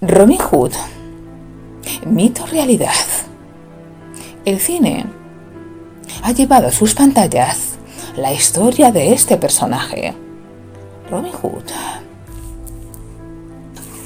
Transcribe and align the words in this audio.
Robin 0.00 0.38
Hood. 0.38 0.74
Mito 2.06 2.46
realidad. 2.46 2.94
El 4.44 4.60
cine 4.60 5.06
ha 6.22 6.30
llevado 6.30 6.68
a 6.68 6.70
sus 6.70 6.94
pantallas 6.94 7.78
la 8.16 8.32
historia 8.32 8.92
de 8.92 9.12
este 9.12 9.36
personaje. 9.38 10.14
Robin 11.10 11.32
Hood. 11.32 11.64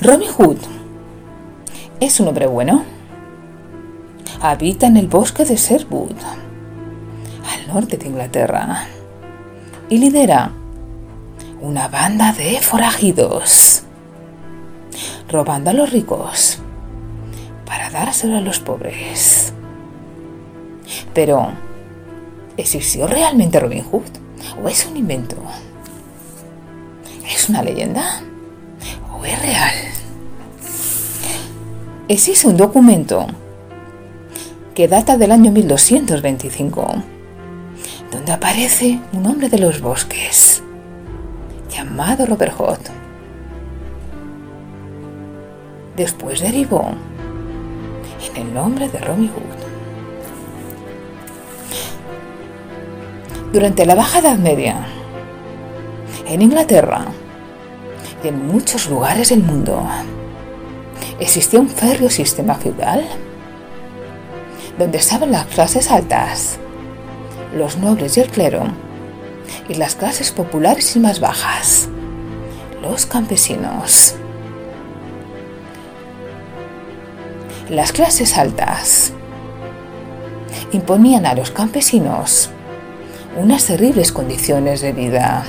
Robin 0.00 0.30
Hood 0.30 0.56
es 2.00 2.18
un 2.20 2.28
hombre 2.28 2.46
bueno. 2.46 2.84
Habita 4.40 4.86
en 4.86 4.96
el 4.96 5.08
bosque 5.08 5.44
de 5.44 5.56
Sherwood, 5.56 6.16
al 7.52 7.66
norte 7.68 7.98
de 7.98 8.06
Inglaterra, 8.06 8.86
y 9.90 9.98
lidera 9.98 10.52
una 11.60 11.88
banda 11.88 12.32
de 12.32 12.62
forajidos, 12.62 13.81
robando 15.32 15.70
a 15.70 15.72
los 15.72 15.90
ricos 15.90 16.58
para 17.66 17.90
dárselo 17.90 18.36
a 18.36 18.40
los 18.40 18.60
pobres. 18.60 19.52
Pero, 21.14 21.52
¿existió 22.56 23.06
realmente 23.06 23.58
Robin 23.58 23.84
Hood? 23.84 24.02
¿O 24.62 24.68
es 24.68 24.86
un 24.86 24.96
invento? 24.96 25.36
¿Es 27.26 27.48
una 27.48 27.62
leyenda? 27.62 28.20
¿O 29.12 29.24
es 29.24 29.40
real? 29.40 29.74
Existe 32.08 32.46
un 32.46 32.56
documento 32.56 33.26
que 34.74 34.88
data 34.88 35.16
del 35.16 35.32
año 35.32 35.50
1225, 35.50 36.86
donde 38.10 38.32
aparece 38.32 39.00
un 39.12 39.26
hombre 39.26 39.48
de 39.48 39.58
los 39.58 39.80
bosques 39.80 40.62
llamado 41.70 42.26
Robert 42.26 42.54
Hood. 42.54 43.01
Después 45.96 46.40
derivó 46.40 46.92
en 48.34 48.46
el 48.46 48.54
nombre 48.54 48.88
de 48.88 48.98
Robin 48.98 49.28
Hood. 49.28 49.62
Durante 53.52 53.84
la 53.84 53.94
Baja 53.94 54.20
Edad 54.20 54.38
Media, 54.38 54.86
en 56.26 56.40
Inglaterra 56.40 57.04
y 58.24 58.28
en 58.28 58.46
muchos 58.46 58.88
lugares 58.88 59.28
del 59.28 59.42
mundo, 59.42 59.86
existía 61.20 61.60
un 61.60 61.68
férreo 61.68 62.08
sistema 62.08 62.54
feudal 62.54 63.06
donde 64.78 64.96
estaban 64.96 65.30
las 65.30 65.44
clases 65.46 65.90
altas, 65.90 66.58
los 67.54 67.76
nobles 67.76 68.16
y 68.16 68.20
el 68.20 68.30
clero, 68.30 68.62
y 69.68 69.74
las 69.74 69.94
clases 69.94 70.30
populares 70.30 70.96
y 70.96 71.00
más 71.00 71.20
bajas, 71.20 71.90
los 72.80 73.04
campesinos. 73.04 74.16
Las 77.68 77.92
clases 77.92 78.36
altas 78.36 79.12
imponían 80.72 81.26
a 81.26 81.34
los 81.34 81.50
campesinos 81.50 82.50
unas 83.36 83.64
terribles 83.66 84.12
condiciones 84.12 84.80
de 84.80 84.92
vida. 84.92 85.44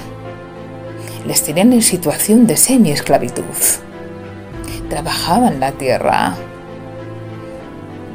Les 1.26 1.44
tenían 1.44 1.74
en 1.74 1.82
situación 1.82 2.48
de 2.48 2.58
semi-esclavitud 2.58 3.44
trabajaban 4.94 5.60
la 5.60 5.72
tierra 5.72 6.36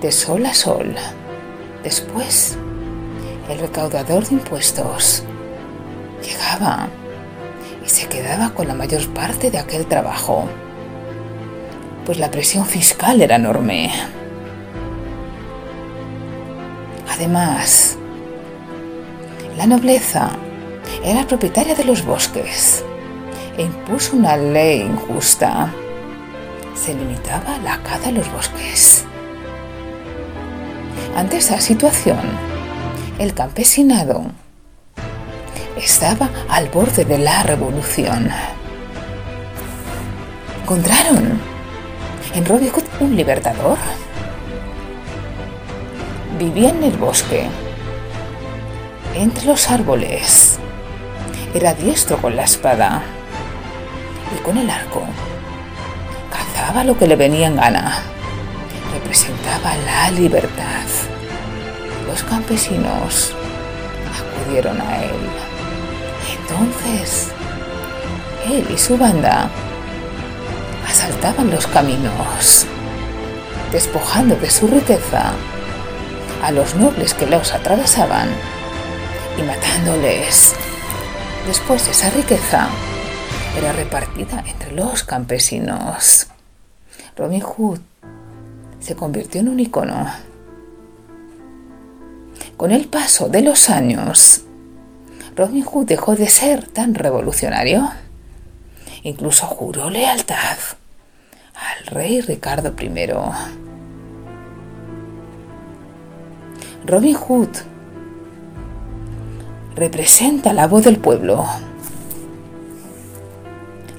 de 0.00 0.12
sol 0.12 0.46
a 0.46 0.54
sol. 0.54 0.94
Después, 1.82 2.56
el 3.48 3.58
recaudador 3.58 4.24
de 4.24 4.34
impuestos 4.34 5.24
llegaba 6.22 6.88
y 7.84 7.88
se 7.88 8.06
quedaba 8.06 8.50
con 8.50 8.68
la 8.68 8.74
mayor 8.74 9.08
parte 9.08 9.50
de 9.50 9.58
aquel 9.58 9.86
trabajo, 9.86 10.48
pues 12.08 12.18
la 12.18 12.30
presión 12.30 12.64
fiscal 12.64 13.20
era 13.20 13.36
enorme. 13.36 13.92
Además, 17.06 17.98
la 19.58 19.66
nobleza 19.66 20.30
era 21.04 21.26
propietaria 21.26 21.74
de 21.74 21.84
los 21.84 22.02
bosques 22.06 22.82
e 23.58 23.62
impuso 23.64 24.16
una 24.16 24.38
ley 24.38 24.80
injusta 24.80 25.70
se 26.74 26.94
limitaba 26.94 27.58
la 27.62 27.76
caza 27.82 28.08
en 28.08 28.14
los 28.14 28.32
bosques. 28.32 29.04
Ante 31.14 31.36
esa 31.36 31.60
situación, 31.60 32.20
el 33.18 33.34
campesinado 33.34 34.22
estaba 35.76 36.30
al 36.48 36.70
borde 36.70 37.04
de 37.04 37.18
la 37.18 37.42
revolución. 37.42 38.30
¿Encontraron 40.62 41.47
en 42.34 42.44
Robin 42.44 42.70
Hood 42.70 42.84
un 43.00 43.16
libertador? 43.16 43.78
Vivía 46.38 46.70
en 46.70 46.84
el 46.84 46.96
bosque, 46.96 47.48
entre 49.14 49.46
los 49.46 49.70
árboles. 49.70 50.58
Era 51.54 51.74
diestro 51.74 52.18
con 52.18 52.36
la 52.36 52.44
espada 52.44 53.02
y 54.36 54.42
con 54.42 54.58
el 54.58 54.68
arco 54.68 55.02
lo 56.84 56.96
que 56.96 57.06
le 57.06 57.16
venía 57.16 57.48
en 57.48 57.56
gana. 57.56 57.98
Representaba 58.92 59.74
la 59.84 60.10
libertad. 60.10 60.86
Los 62.06 62.22
campesinos 62.22 63.32
acudieron 64.18 64.80
a 64.80 65.02
él. 65.02 65.28
Entonces, 66.40 67.28
él 68.46 68.66
y 68.72 68.78
su 68.78 68.96
banda 68.96 69.50
asaltaban 70.88 71.50
los 71.50 71.66
caminos, 71.66 72.66
despojando 73.70 74.36
de 74.36 74.48
su 74.48 74.66
riqueza 74.66 75.32
a 76.42 76.50
los 76.50 76.74
nobles 76.76 77.12
que 77.12 77.26
los 77.26 77.52
atravesaban 77.52 78.28
y 79.36 79.42
matándoles. 79.42 80.54
Después 81.46 81.86
esa 81.88 82.08
riqueza 82.10 82.68
era 83.56 83.72
repartida 83.72 84.42
entre 84.46 84.72
los 84.72 85.04
campesinos. 85.04 86.28
Robin 87.16 87.42
Hood 87.42 87.80
se 88.80 88.96
convirtió 88.96 89.42
en 89.42 89.48
un 89.48 89.60
icono. 89.60 90.10
Con 92.56 92.72
el 92.72 92.88
paso 92.88 93.28
de 93.28 93.42
los 93.42 93.68
años, 93.68 94.42
Robin 95.36 95.64
Hood 95.64 95.86
dejó 95.86 96.16
de 96.16 96.28
ser 96.28 96.66
tan 96.66 96.94
revolucionario. 96.94 97.90
Incluso 99.02 99.46
juró 99.46 99.90
lealtad 99.90 100.56
al 101.68 101.86
rey 101.86 102.20
Ricardo 102.20 102.74
I. 102.80 102.90
Robin 106.86 107.16
Hood 107.16 107.48
representa 109.76 110.52
la 110.52 110.66
voz 110.66 110.84
del 110.84 110.98
pueblo, 110.98 111.46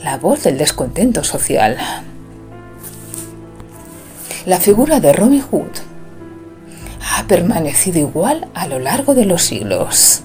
la 0.03 0.17
voz 0.17 0.43
del 0.43 0.57
descontento 0.57 1.23
social. 1.23 1.77
La 4.45 4.59
figura 4.59 4.99
de 4.99 5.13
Robin 5.13 5.41
Hood 5.41 5.69
ha 7.11 7.27
permanecido 7.27 7.99
igual 7.99 8.47
a 8.55 8.67
lo 8.67 8.79
largo 8.79 9.13
de 9.13 9.25
los 9.25 9.43
siglos. 9.43 10.23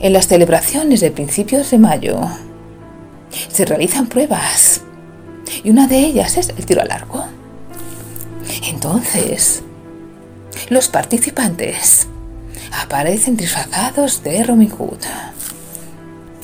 En 0.00 0.12
las 0.12 0.26
celebraciones 0.26 1.00
de 1.00 1.10
principios 1.10 1.70
de 1.70 1.78
mayo 1.78 2.20
se 3.48 3.64
realizan 3.64 4.06
pruebas 4.06 4.82
y 5.64 5.70
una 5.70 5.86
de 5.86 5.98
ellas 5.98 6.36
es 6.36 6.50
el 6.50 6.66
tiro 6.66 6.82
al 6.82 6.90
arco. 6.90 7.24
Entonces, 8.64 9.62
los 10.68 10.88
participantes 10.88 12.08
aparecen 12.72 13.36
disfrazados 13.36 14.22
de 14.22 14.42
Robin 14.44 14.70
Hood. 14.70 14.98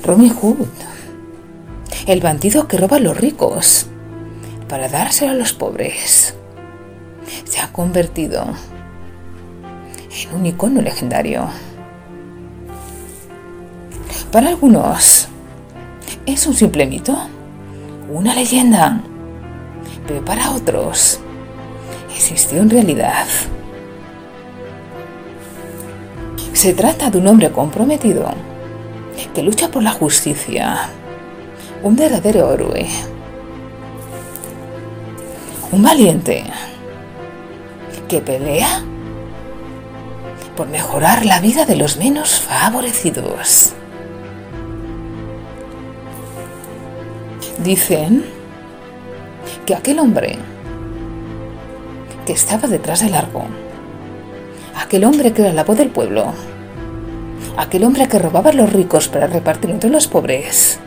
Robin 0.04 0.34
Hood, 0.34 0.66
el 2.06 2.21
bandido 2.21 2.69
que 2.69 2.76
roba 2.76 2.97
a 2.97 3.00
los 3.00 3.16
ricos 3.16 3.87
para 4.69 4.88
dárselo 4.88 5.32
a 5.32 5.35
los 5.35 5.52
pobres. 5.52 6.35
Se 7.44 7.61
ha 7.61 7.73
convertido 7.73 8.46
en 10.11 10.35
un 10.35 10.46
icono 10.46 10.81
legendario. 10.81 11.49
Para 14.31 14.49
algunos 14.49 15.29
es 16.32 16.46
un 16.46 16.54
simple 16.54 16.86
mito, 16.86 17.16
una 18.10 18.34
leyenda, 18.34 19.00
pero 20.06 20.25
para 20.25 20.50
otros 20.50 21.20
existió 22.14 22.60
en 22.60 22.70
realidad. 22.70 23.26
Se 26.52 26.75
trata 26.75 27.10
de 27.10 27.19
un 27.19 27.28
hombre 27.28 27.50
comprometido 27.50 28.28
que 29.34 29.42
lucha 29.42 29.69
por 29.69 29.82
la 29.82 29.92
justicia, 29.92 30.88
un 31.82 31.96
verdadero 31.96 32.52
héroe 32.52 32.86
un 35.70 35.82
valiente 35.82 36.44
que 38.08 38.20
pelea 38.20 38.82
por 40.56 40.69
mejorar 40.69 41.26
la 41.26 41.40
vida 41.40 41.66
de 41.66 41.76
los 41.76 41.98
menos 41.98 42.40
favorecidos. 42.40 43.75
Dicen 47.62 48.25
que 49.66 49.75
aquel 49.75 49.99
hombre 49.99 50.38
que 52.25 52.32
estaba 52.32 52.69
detrás 52.69 53.00
del 53.00 53.12
largo, 53.12 53.46
aquel 54.76 55.05
hombre 55.05 55.32
que 55.32 55.43
era 55.43 55.52
la 55.52 55.64
voz 55.64 55.76
del 55.76 55.90
pueblo, 55.90 56.32
aquel 57.56 57.84
hombre 57.84 58.06
que 58.06 58.19
robaba 58.19 58.50
a 58.50 58.55
los 58.55 58.72
ricos 58.72 59.08
para 59.08 59.26
repartirlo 59.26 59.75
entre 59.75 59.90
los 59.90 60.06
pobres, 60.06 60.78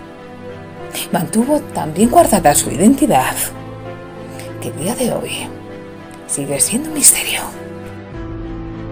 mantuvo 1.11 1.59
tan 1.73 1.93
bien 1.93 2.09
guardada 2.09 2.55
su 2.55 2.71
identidad 2.71 3.35
que 4.61 4.69
el 4.69 4.77
día 4.77 4.95
de 4.95 5.11
hoy 5.11 5.31
sigue 6.27 6.59
siendo 6.59 6.89
un 6.89 6.95
misterio. 6.95 7.41